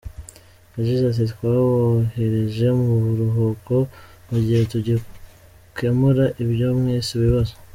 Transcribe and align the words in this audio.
Yagize 0.75 1.01
ati: 1.05 1.23
“Twabohereje 1.33 2.65
mu 2.81 2.95
biruhuko 3.03 3.73
mu 4.29 4.37
gihe 4.45 4.61
tugikemura 4.71 6.25
ibyo 6.43 6.67
mwise 6.79 7.09
ibibazo…. 7.17 7.53